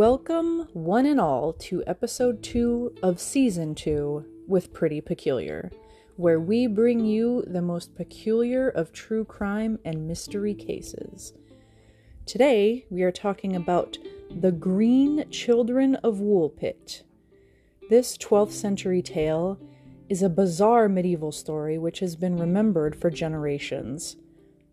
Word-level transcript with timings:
Welcome, 0.00 0.66
one 0.72 1.04
and 1.04 1.20
all, 1.20 1.52
to 1.52 1.84
episode 1.86 2.42
two 2.42 2.94
of 3.02 3.20
season 3.20 3.74
two 3.74 4.24
with 4.48 4.72
Pretty 4.72 5.02
Peculiar, 5.02 5.70
where 6.16 6.40
we 6.40 6.66
bring 6.66 7.04
you 7.04 7.44
the 7.46 7.60
most 7.60 7.94
peculiar 7.94 8.66
of 8.66 8.94
true 8.94 9.26
crime 9.26 9.78
and 9.84 10.08
mystery 10.08 10.54
cases. 10.54 11.34
Today, 12.24 12.86
we 12.88 13.02
are 13.02 13.12
talking 13.12 13.54
about 13.54 13.98
the 14.30 14.52
Green 14.52 15.28
Children 15.30 15.96
of 15.96 16.16
Woolpit. 16.16 17.02
This 17.90 18.16
12th 18.16 18.52
century 18.52 19.02
tale 19.02 19.60
is 20.08 20.22
a 20.22 20.30
bizarre 20.30 20.88
medieval 20.88 21.30
story 21.30 21.76
which 21.76 21.98
has 21.98 22.16
been 22.16 22.38
remembered 22.38 22.96
for 22.96 23.10
generations. 23.10 24.16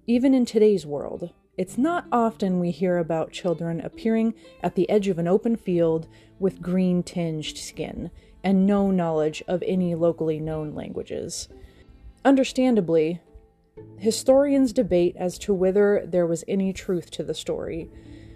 Even 0.06 0.34
in 0.34 0.46
today's 0.46 0.86
world, 0.86 1.34
it's 1.58 1.78
not 1.78 2.06
often 2.12 2.60
we 2.60 2.70
hear 2.70 2.98
about 2.98 3.32
children 3.32 3.82
appearing 3.82 4.36
at 4.62 4.76
the 4.76 4.90
edge 4.90 5.08
of 5.08 5.18
an 5.18 5.28
open 5.28 5.56
field 5.56 6.08
with 6.40 6.62
green 6.62 7.02
tinged 7.02 7.58
skin 7.58 8.12
and 8.44 8.66
no 8.66 8.92
knowledge 8.92 9.44
of 9.48 9.64
any 9.66 9.96
locally 9.96 10.40
known 10.40 10.74
languages. 10.74 11.50
Understandably, 12.24 13.22
historians 13.98 14.72
debate 14.72 15.16
as 15.18 15.40
to 15.40 15.54
whether 15.54 16.04
there 16.06 16.28
was 16.28 16.44
any 16.48 16.72
truth 16.72 17.10
to 17.12 17.24
the 17.24 17.34
story, 17.34 17.90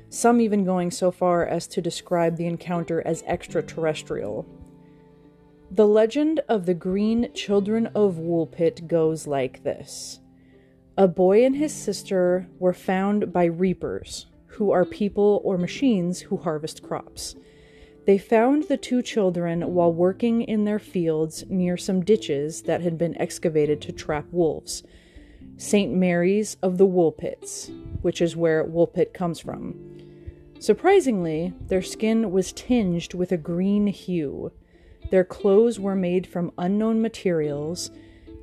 some 0.09 0.41
even 0.41 0.65
going 0.65 0.89
so 0.91 1.11
far 1.11 1.45
as 1.45 1.67
to 1.67 1.81
describe 1.81 2.37
the 2.37 2.47
encounter 2.47 3.01
as 3.05 3.23
extraterrestrial. 3.23 4.47
The 5.69 5.87
legend 5.87 6.41
of 6.49 6.65
the 6.65 6.73
Green 6.73 7.31
Children 7.33 7.87
of 7.87 8.15
Woolpit 8.15 8.87
goes 8.87 9.27
like 9.27 9.63
this 9.63 10.19
A 11.01 11.07
boy 11.07 11.43
and 11.43 11.55
his 11.55 11.73
sister 11.73 12.47
were 12.59 12.73
found 12.73 13.33
by 13.33 13.45
reapers, 13.45 14.27
who 14.45 14.69
are 14.69 14.85
people 14.85 15.41
or 15.43 15.57
machines 15.57 16.19
who 16.19 16.37
harvest 16.37 16.83
crops. 16.83 17.35
They 18.05 18.19
found 18.19 18.65
the 18.65 18.77
two 18.77 19.01
children 19.01 19.73
while 19.73 19.91
working 19.91 20.43
in 20.43 20.65
their 20.65 20.77
fields 20.77 21.43
near 21.49 21.75
some 21.75 22.05
ditches 22.05 22.61
that 22.67 22.81
had 22.81 22.99
been 22.99 23.19
excavated 23.19 23.81
to 23.81 23.91
trap 23.91 24.27
wolves. 24.31 24.83
St. 25.57 25.91
Mary's 25.91 26.57
of 26.61 26.77
the 26.77 26.85
Woolpits, 26.85 27.71
which 28.03 28.21
is 28.21 28.35
where 28.35 28.63
Woolpit 28.63 29.11
comes 29.11 29.39
from. 29.39 29.73
Surprisingly, 30.59 31.51
their 31.65 31.81
skin 31.81 32.29
was 32.29 32.53
tinged 32.53 33.15
with 33.15 33.31
a 33.31 33.37
green 33.37 33.87
hue. 33.87 34.51
Their 35.09 35.23
clothes 35.23 35.79
were 35.79 35.95
made 35.95 36.27
from 36.27 36.51
unknown 36.59 37.01
materials, 37.01 37.89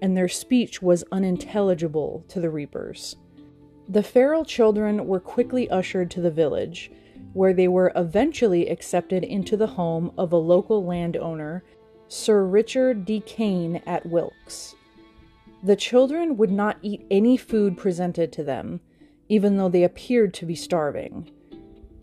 and 0.00 0.16
their 0.16 0.28
speech 0.28 0.80
was 0.82 1.04
unintelligible 1.12 2.24
to 2.28 2.40
the 2.40 2.50
reapers. 2.50 3.16
The 3.88 4.02
feral 4.02 4.44
children 4.44 5.06
were 5.06 5.20
quickly 5.20 5.68
ushered 5.70 6.10
to 6.12 6.20
the 6.20 6.30
village, 6.30 6.90
where 7.32 7.54
they 7.54 7.68
were 7.68 7.92
eventually 7.96 8.68
accepted 8.68 9.24
into 9.24 9.56
the 9.56 9.66
home 9.66 10.12
of 10.18 10.32
a 10.32 10.36
local 10.36 10.84
landowner, 10.84 11.64
Sir 12.08 12.44
Richard 12.44 13.04
de 13.04 13.20
Kane 13.20 13.82
at 13.86 14.04
Wykes. 14.04 14.74
The 15.62 15.76
children 15.76 16.36
would 16.36 16.50
not 16.50 16.78
eat 16.82 17.06
any 17.10 17.36
food 17.36 17.76
presented 17.76 18.32
to 18.32 18.44
them, 18.44 18.80
even 19.28 19.56
though 19.56 19.68
they 19.68 19.84
appeared 19.84 20.32
to 20.34 20.46
be 20.46 20.54
starving. 20.54 21.30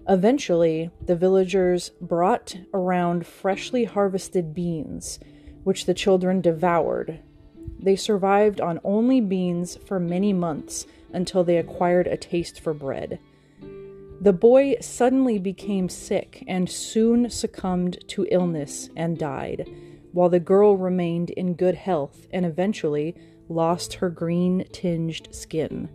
Eventually, 0.08 0.92
the 1.06 1.16
villagers 1.16 1.92
brought 2.02 2.56
around 2.74 3.26
freshly 3.26 3.86
harvested 3.86 4.54
beans, 4.54 5.20
which 5.64 5.86
the 5.86 5.94
children 5.94 6.42
devoured. 6.42 7.20
They 7.86 7.96
survived 7.96 8.60
on 8.60 8.80
only 8.84 9.22
beans 9.22 9.78
for 9.86 10.00
many 10.00 10.34
months 10.34 10.88
until 11.14 11.44
they 11.44 11.58
acquired 11.58 12.08
a 12.08 12.18
taste 12.18 12.60
for 12.60 12.74
bread. 12.74 13.20
The 14.20 14.34
boy 14.34 14.78
suddenly 14.82 15.38
became 15.38 15.88
sick 15.88 16.44
and 16.48 16.68
soon 16.68 17.30
succumbed 17.30 18.00
to 18.08 18.28
illness 18.32 18.90
and 18.96 19.20
died, 19.20 19.70
while 20.14 20.30
the 20.30 20.40
girl 20.40 20.76
remained 20.76 21.30
in 21.30 21.54
good 21.54 21.76
health 21.76 22.26
and 22.32 22.44
eventually 22.44 23.16
lost 23.50 23.94
her 23.96 24.10
green 24.10 24.66
tinged 24.72 25.28
skin. 25.30 25.88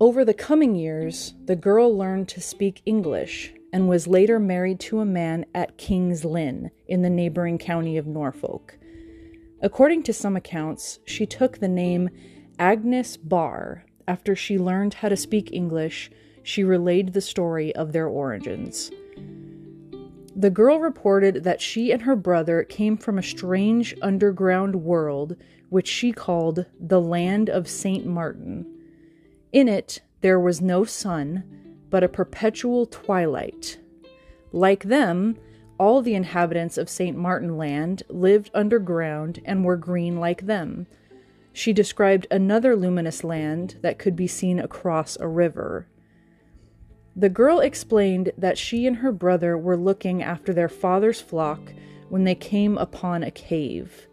Over 0.00 0.24
the 0.24 0.34
coming 0.34 0.74
years, 0.74 1.34
the 1.44 1.54
girl 1.54 1.96
learned 1.96 2.28
to 2.30 2.40
speak 2.40 2.82
English 2.86 3.54
and 3.72 3.88
was 3.88 4.08
later 4.08 4.40
married 4.40 4.80
to 4.80 4.98
a 4.98 5.04
man 5.04 5.46
at 5.54 5.78
King's 5.78 6.24
Lynn 6.24 6.72
in 6.88 7.02
the 7.02 7.10
neighboring 7.10 7.58
county 7.58 7.96
of 7.96 8.08
Norfolk. 8.08 8.78
According 9.64 10.02
to 10.02 10.12
some 10.12 10.36
accounts, 10.36 10.98
she 11.06 11.24
took 11.24 11.56
the 11.56 11.68
name 11.68 12.10
Agnes 12.58 13.16
Barre 13.16 13.86
after 14.06 14.36
she 14.36 14.58
learned 14.58 14.92
how 14.92 15.08
to 15.08 15.16
speak 15.16 15.50
English. 15.52 16.10
She 16.42 16.62
relayed 16.62 17.14
the 17.14 17.22
story 17.22 17.74
of 17.74 17.92
their 17.92 18.06
origins. 18.06 18.90
The 20.36 20.50
girl 20.50 20.80
reported 20.80 21.44
that 21.44 21.62
she 21.62 21.92
and 21.92 22.02
her 22.02 22.14
brother 22.14 22.62
came 22.62 22.98
from 22.98 23.16
a 23.16 23.22
strange 23.22 23.94
underground 24.02 24.84
world 24.84 25.34
which 25.70 25.88
she 25.88 26.12
called 26.12 26.66
the 26.78 27.00
Land 27.00 27.48
of 27.48 27.66
St. 27.66 28.04
Martin. 28.04 28.66
In 29.50 29.66
it, 29.66 30.02
there 30.20 30.38
was 30.38 30.60
no 30.60 30.84
sun, 30.84 31.42
but 31.88 32.04
a 32.04 32.08
perpetual 32.08 32.84
twilight. 32.84 33.78
Like 34.52 34.84
them, 34.84 35.38
all 35.78 36.02
the 36.02 36.14
inhabitants 36.14 36.78
of 36.78 36.88
St. 36.88 37.16
Martin 37.16 37.56
Land 37.56 38.02
lived 38.08 38.50
underground 38.54 39.40
and 39.44 39.64
were 39.64 39.76
green 39.76 40.18
like 40.18 40.46
them. 40.46 40.86
She 41.52 41.72
described 41.72 42.26
another 42.30 42.74
luminous 42.74 43.22
land 43.24 43.76
that 43.82 43.98
could 43.98 44.16
be 44.16 44.26
seen 44.26 44.58
across 44.58 45.16
a 45.18 45.28
river. 45.28 45.86
The 47.16 47.28
girl 47.28 47.60
explained 47.60 48.32
that 48.36 48.58
she 48.58 48.86
and 48.86 48.96
her 48.96 49.12
brother 49.12 49.56
were 49.56 49.76
looking 49.76 50.22
after 50.22 50.52
their 50.52 50.68
father's 50.68 51.20
flock 51.20 51.72
when 52.08 52.24
they 52.24 52.34
came 52.34 52.76
upon 52.76 53.22
a 53.22 53.30
cave. 53.30 54.08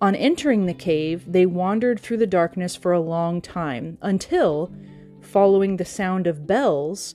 On 0.00 0.14
entering 0.14 0.66
the 0.66 0.74
cave, 0.74 1.30
they 1.30 1.46
wandered 1.46 2.00
through 2.00 2.16
the 2.16 2.26
darkness 2.26 2.74
for 2.74 2.92
a 2.92 3.00
long 3.00 3.40
time 3.40 3.98
until, 4.02 4.72
following 5.20 5.76
the 5.76 5.84
sound 5.84 6.26
of 6.26 6.46
bells, 6.46 7.14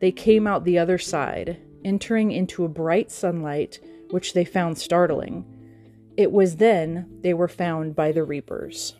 they 0.00 0.12
came 0.12 0.46
out 0.46 0.64
the 0.64 0.78
other 0.78 0.98
side, 0.98 1.58
entering 1.86 2.32
into 2.32 2.64
a 2.64 2.68
bright 2.68 3.10
sunlight, 3.10 3.78
which 4.10 4.34
they 4.34 4.44
found 4.44 4.76
startling. 4.76 5.44
It 6.16 6.32
was 6.32 6.56
then 6.56 7.06
they 7.22 7.32
were 7.32 7.48
found 7.48 7.94
by 7.94 8.12
the 8.12 8.24
reapers. 8.24 8.96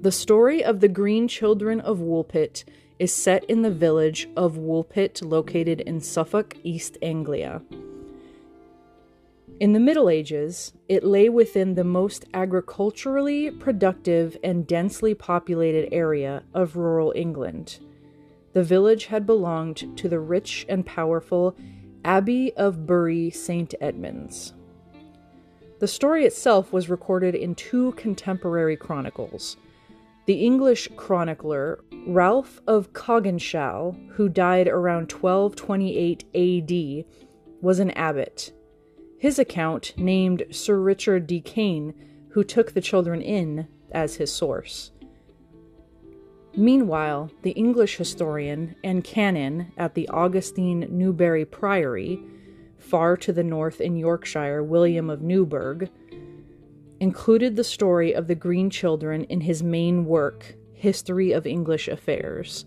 The 0.00 0.12
story 0.12 0.62
of 0.62 0.80
the 0.80 0.88
Green 0.88 1.26
Children 1.26 1.80
of 1.80 1.98
Woolpit 1.98 2.64
is 3.00 3.12
set 3.12 3.44
in 3.44 3.62
the 3.62 3.70
village 3.70 4.28
of 4.36 4.56
Woolpit, 4.56 5.22
located 5.22 5.80
in 5.80 6.00
Suffolk, 6.00 6.56
East 6.62 6.96
Anglia. 7.02 7.62
In 9.58 9.72
the 9.72 9.80
Middle 9.80 10.08
Ages, 10.08 10.72
it 10.88 11.02
lay 11.02 11.28
within 11.28 11.74
the 11.74 11.82
most 11.82 12.26
agriculturally 12.32 13.50
productive 13.50 14.36
and 14.44 14.68
densely 14.68 15.14
populated 15.14 15.92
area 15.92 16.44
of 16.54 16.76
rural 16.76 17.12
England. 17.16 17.80
The 18.52 18.62
village 18.62 19.06
had 19.06 19.26
belonged 19.26 19.96
to 19.98 20.08
the 20.08 20.20
rich 20.20 20.64
and 20.68 20.86
powerful 20.86 21.56
Abbey 22.04 22.52
of 22.56 22.86
Bury 22.86 23.30
St. 23.30 23.74
Edmunds. 23.80 24.54
The 25.80 25.88
story 25.88 26.24
itself 26.24 26.72
was 26.72 26.88
recorded 26.88 27.34
in 27.34 27.54
two 27.54 27.92
contemporary 27.92 28.76
chronicles. 28.76 29.56
The 30.26 30.44
English 30.44 30.88
chronicler 30.96 31.84
Ralph 32.06 32.60
of 32.66 32.92
Coggeshall, 32.92 34.10
who 34.12 34.28
died 34.28 34.68
around 34.68 35.12
1228 35.12 36.24
AD, 36.34 37.04
was 37.60 37.78
an 37.78 37.90
abbot 37.92 38.52
his 39.18 39.38
account 39.38 39.94
named 39.98 40.44
Sir 40.50 40.78
Richard 40.80 41.26
de 41.26 41.40
Cain, 41.40 41.92
who 42.30 42.44
took 42.44 42.72
the 42.72 42.80
children 42.80 43.20
in, 43.20 43.66
as 43.90 44.16
his 44.16 44.32
source. 44.32 44.92
Meanwhile, 46.56 47.30
the 47.42 47.52
English 47.52 47.96
historian 47.96 48.74
and 48.82 49.04
canon 49.04 49.72
at 49.76 49.94
the 49.94 50.08
Augustine 50.08 50.86
Newburgh 50.90 51.50
Priory, 51.50 52.20
far 52.78 53.16
to 53.18 53.32
the 53.32 53.44
north 53.44 53.80
in 53.80 53.96
Yorkshire, 53.96 54.62
William 54.62 55.10
of 55.10 55.22
Newburgh, 55.22 55.90
included 57.00 57.54
the 57.54 57.64
story 57.64 58.12
of 58.12 58.26
the 58.26 58.34
Green 58.34 58.70
Children 58.70 59.24
in 59.24 59.42
his 59.42 59.62
main 59.62 60.04
work, 60.04 60.56
History 60.72 61.32
of 61.32 61.46
English 61.46 61.88
Affairs. 61.88 62.64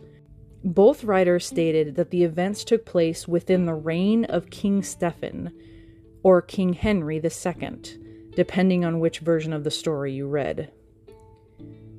Both 0.63 1.03
writers 1.03 1.45
stated 1.45 1.95
that 1.95 2.11
the 2.11 2.23
events 2.23 2.63
took 2.63 2.85
place 2.85 3.27
within 3.27 3.65
the 3.65 3.73
reign 3.73 4.25
of 4.25 4.49
King 4.49 4.83
Stephen, 4.83 5.51
or 6.23 6.41
King 6.41 6.73
Henry 6.73 7.17
II, 7.17 7.79
depending 8.35 8.85
on 8.85 8.99
which 8.99 9.19
version 9.19 9.53
of 9.53 9.63
the 9.63 9.71
story 9.71 10.13
you 10.13 10.27
read. 10.27 10.71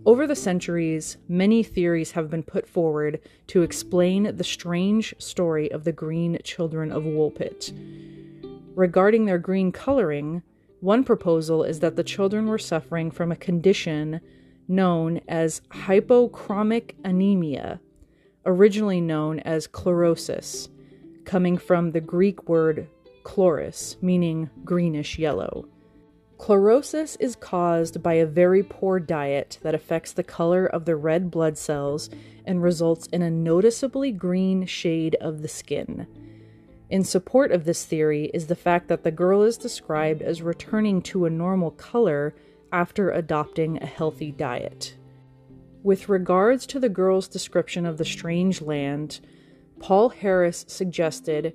Over 0.04 0.26
the 0.26 0.34
centuries, 0.34 1.16
many 1.28 1.62
theories 1.62 2.10
have 2.12 2.28
been 2.28 2.42
put 2.42 2.66
forward 2.66 3.20
to 3.46 3.62
explain 3.62 4.36
the 4.36 4.42
strange 4.42 5.14
story 5.18 5.70
of 5.70 5.84
the 5.84 5.92
green 5.92 6.38
children 6.42 6.90
of 6.90 7.04
Woolpit. 7.04 7.72
Regarding 8.74 9.26
their 9.26 9.38
green 9.38 9.70
coloring, 9.70 10.42
one 10.80 11.04
proposal 11.04 11.62
is 11.62 11.78
that 11.80 11.94
the 11.94 12.02
children 12.02 12.48
were 12.48 12.58
suffering 12.58 13.12
from 13.12 13.30
a 13.30 13.36
condition 13.36 14.20
known 14.66 15.20
as 15.28 15.62
hypochromic 15.70 16.96
anemia, 17.04 17.80
originally 18.44 19.00
known 19.00 19.38
as 19.40 19.68
chlorosis, 19.68 20.68
coming 21.24 21.56
from 21.56 21.92
the 21.92 22.00
Greek 22.00 22.48
word 22.48 22.88
chloris, 23.22 23.96
meaning 24.02 24.50
greenish 24.64 25.16
yellow. 25.16 25.68
Chlorosis 26.42 27.16
is 27.20 27.36
caused 27.36 28.02
by 28.02 28.14
a 28.14 28.26
very 28.26 28.64
poor 28.64 28.98
diet 28.98 29.60
that 29.62 29.76
affects 29.76 30.10
the 30.10 30.24
color 30.24 30.66
of 30.66 30.86
the 30.86 30.96
red 30.96 31.30
blood 31.30 31.56
cells 31.56 32.10
and 32.44 32.60
results 32.60 33.06
in 33.12 33.22
a 33.22 33.30
noticeably 33.30 34.10
green 34.10 34.66
shade 34.66 35.14
of 35.20 35.42
the 35.42 35.46
skin. 35.46 36.04
In 36.90 37.04
support 37.04 37.52
of 37.52 37.64
this 37.64 37.84
theory 37.84 38.24
is 38.34 38.48
the 38.48 38.56
fact 38.56 38.88
that 38.88 39.04
the 39.04 39.12
girl 39.12 39.44
is 39.44 39.56
described 39.56 40.20
as 40.20 40.42
returning 40.42 41.00
to 41.02 41.26
a 41.26 41.30
normal 41.30 41.70
color 41.70 42.34
after 42.72 43.12
adopting 43.12 43.80
a 43.80 43.86
healthy 43.86 44.32
diet. 44.32 44.96
With 45.84 46.08
regards 46.08 46.66
to 46.66 46.80
the 46.80 46.88
girl's 46.88 47.28
description 47.28 47.86
of 47.86 47.98
the 47.98 48.04
strange 48.04 48.60
land, 48.60 49.20
Paul 49.78 50.08
Harris 50.08 50.64
suggested 50.66 51.54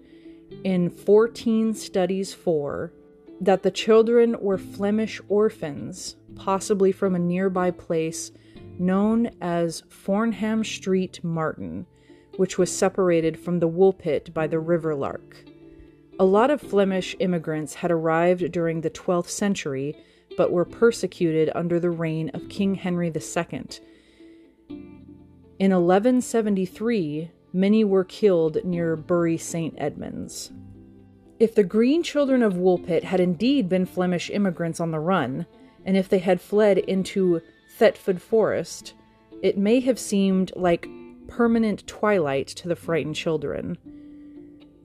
in 0.64 0.90
Fortean 0.90 1.76
Studies 1.76 2.34
4 2.34 2.94
that 3.42 3.64
the 3.64 3.72
children 3.72 4.36
were 4.40 4.58
Flemish 4.58 5.22
orphans, 5.30 6.16
possibly 6.36 6.92
from 6.92 7.16
a 7.16 7.20
nearby 7.20 7.72
place 7.72 8.32
known 8.80 9.30
as 9.42 9.84
Fornham 9.90 10.64
Street 10.64 11.24
Martin, 11.24 11.86
which 12.38 12.58
was 12.58 12.72
separated 12.72 13.40
from 13.40 13.60
the 13.60 13.68
Woolpit 13.68 14.34
by 14.34 14.48
the 14.48 14.60
River 14.60 14.96
Lark. 14.96 15.38
A 16.20 16.26
lot 16.26 16.50
of 16.50 16.62
Flemish 16.62 17.16
immigrants 17.20 17.76
had 17.76 17.92
arrived 17.92 18.52
during 18.52 18.82
the 18.82 18.90
12th 18.90 19.30
century, 19.30 19.96
but 20.36 20.52
were 20.52 20.66
persecuted 20.66 21.52
under 21.56 21.80
the 21.80 21.90
reign 21.90 22.30
of 22.34 22.50
King 22.50 22.76
Henry 22.76 23.08
II. 23.08 23.62
In 25.60 25.72
1173, 25.72 27.32
many 27.54 27.84
were 27.84 28.04
killed 28.04 28.64
near 28.64 28.96
Bury 28.96 29.38
St. 29.38 29.74
Edmunds. 29.78 30.52
If 31.40 31.54
the 31.54 31.64
Green 31.64 32.02
Children 32.02 32.42
of 32.42 32.58
Woolpit 32.58 33.04
had 33.04 33.20
indeed 33.20 33.70
been 33.70 33.86
Flemish 33.86 34.32
immigrants 34.32 34.80
on 34.80 34.90
the 34.90 35.00
run, 35.00 35.46
and 35.86 35.96
if 35.96 36.10
they 36.10 36.18
had 36.18 36.42
fled 36.42 36.80
into 36.80 37.42
Thetford 37.78 38.20
Forest, 38.20 38.96
it 39.44 39.56
may 39.56 39.80
have 39.82 40.00
seemed 40.00 40.52
like 40.56 40.90
permanent 41.28 41.86
twilight 41.86 42.48
to 42.48 42.68
the 42.68 42.76
frightened 42.76 43.16
children. 43.16 43.78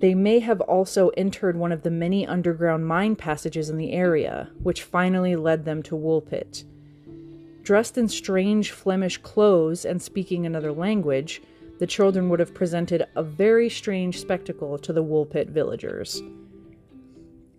They 0.00 0.14
may 0.14 0.40
have 0.40 0.60
also 0.60 1.08
entered 1.10 1.56
one 1.56 1.72
of 1.72 1.84
the 1.84 1.90
many 1.90 2.26
underground 2.26 2.86
mine 2.86 3.16
passages 3.16 3.70
in 3.70 3.78
the 3.78 3.92
area, 3.92 4.50
which 4.62 4.82
finally 4.82 5.36
led 5.36 5.64
them 5.64 5.82
to 5.84 5.96
Woolpit. 5.96 6.64
Dressed 7.62 7.96
in 7.96 8.08
strange 8.08 8.72
Flemish 8.72 9.16
clothes 9.18 9.86
and 9.86 10.02
speaking 10.02 10.44
another 10.44 10.72
language, 10.72 11.40
the 11.82 11.86
children 11.88 12.28
would 12.28 12.38
have 12.38 12.54
presented 12.54 13.08
a 13.16 13.24
very 13.24 13.68
strange 13.68 14.20
spectacle 14.20 14.78
to 14.78 14.92
the 14.92 15.02
Woolpit 15.02 15.50
villagers. 15.50 16.22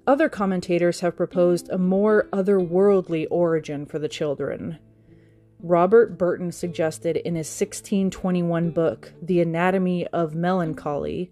Other 0.07 0.29
commentators 0.29 1.01
have 1.01 1.17
proposed 1.17 1.67
a 1.67 1.77
more 1.77 2.29
otherworldly 2.31 3.27
origin 3.29 3.85
for 3.85 3.99
the 3.99 4.07
children. 4.07 4.79
Robert 5.59 6.17
Burton 6.17 6.53
suggested 6.53 7.17
in 7.17 7.35
his 7.35 7.49
1621 7.49 8.69
book, 8.69 9.11
The 9.21 9.41
Anatomy 9.41 10.07
of 10.13 10.35
Melancholy, 10.35 11.29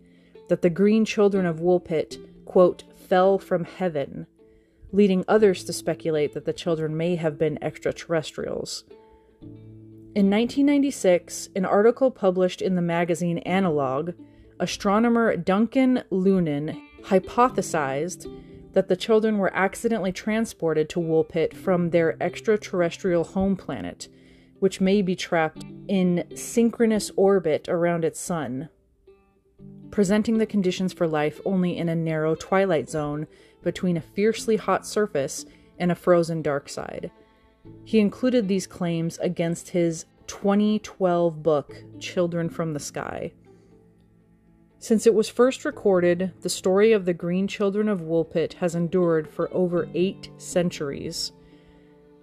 that 0.49 0.61
the 0.61 0.69
green 0.69 1.05
children 1.05 1.45
of 1.45 1.61
Woolpit, 1.61 2.17
quote, 2.43 2.83
fell 2.97 3.39
from 3.39 3.63
heaven, 3.63 4.27
leading 4.91 5.23
others 5.29 5.63
to 5.63 5.71
speculate 5.71 6.33
that 6.33 6.43
the 6.43 6.51
children 6.51 6.97
may 6.97 7.15
have 7.15 7.38
been 7.38 7.57
extraterrestrials. 7.63 8.83
In 10.13 10.30
1996, 10.30 11.48
an 11.56 11.63
article 11.63 12.12
published 12.12 12.62
in 12.62 12.75
the 12.75 12.81
magazine 12.81 13.38
Analog, 13.40 14.12
astronomer 14.60 15.38
Duncan 15.38 16.04
Lunan 16.12 16.78
hypothesized 17.04 18.30
that 18.74 18.90
the 18.90 18.98
children 18.98 19.38
were 19.38 19.56
accidentally 19.56 20.12
transported 20.12 20.90
to 20.90 21.00
Woolpit 21.00 21.54
from 21.54 21.92
their 21.92 22.22
extraterrestrial 22.22 23.24
home 23.24 23.56
planet, 23.56 24.10
which 24.60 24.81
may 24.81 25.02
be 25.02 25.16
trapped 25.16 25.63
in 25.88 26.25
synchronous 26.36 27.10
orbit 27.16 27.69
around 27.69 28.04
its 28.04 28.19
sun, 28.19 28.68
presenting 29.92 30.40
the 30.40 30.46
conditions 30.46 30.92
for 30.92 31.08
life 31.08 31.40
only 31.46 31.78
in 31.78 31.88
a 31.88 31.96
narrow 31.96 32.36
twilight 32.36 32.90
zone 32.90 33.28
between 33.63 33.96
a 33.96 34.02
fiercely 34.02 34.58
hot 34.58 34.86
surface 34.86 35.46
and 35.80 35.90
a 35.90 35.96
frozen 35.96 36.42
dark 36.42 36.68
side. 36.68 37.12
He 37.84 38.00
included 38.00 38.48
these 38.48 38.68
claims 38.68 39.18
against 39.19 39.69
his 39.69 40.06
2012 40.28 41.44
book, 41.44 41.84
Children 42.00 42.50
from 42.50 42.74
the 42.74 42.80
Sky. 42.80 43.34
Since 44.80 45.06
it 45.06 45.13
was 45.13 45.30
first 45.30 45.63
recorded, 45.63 46.31
the 46.42 46.50
story 46.50 46.92
of 46.92 47.06
the 47.06 47.13
Green 47.13 47.48
Children 47.48 47.88
of 47.88 48.02
Woolpit 48.02 48.54
has 48.54 48.74
endured 48.74 49.28
for 49.28 49.54
over 49.54 49.88
eight 49.94 50.30
centuries. 50.38 51.34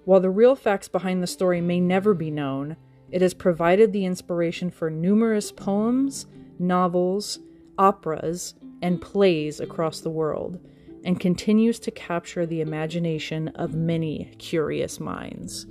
While 0.05 0.21
the 0.21 0.31
real 0.31 0.57
facts 0.57 0.89
behind 0.89 1.23
the 1.23 1.29
story 1.29 1.61
may 1.61 1.81
never 1.81 2.15
be 2.15 2.31
known, 2.31 2.77
it 3.11 3.23
has 3.23 3.35
provided 3.35 3.93
the 3.93 4.07
inspiration 4.07 4.71
for 4.71 4.91
numerous 4.91 5.53
poems, 5.53 6.27
novels, 6.59 7.39
operas, 7.79 8.55
and 8.83 9.01
plays 9.01 9.61
across 9.61 10.01
the 10.01 10.11
world, 10.11 10.59
and 11.05 11.21
continues 11.21 11.79
to 11.81 11.91
capture 11.91 12.47
the 12.47 12.61
imagination 12.61 13.49
of 13.49 13.75
many 13.75 14.33
curious 14.39 15.01
minds. 15.01 15.67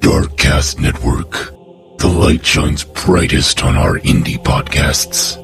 Darkcast 0.00 0.80
Network. 0.80 1.30
The 1.98 2.08
light 2.08 2.44
shines 2.44 2.84
brightest 2.84 3.62
on 3.64 3.76
our 3.76 3.98
indie 4.00 4.42
podcasts. 4.42 5.43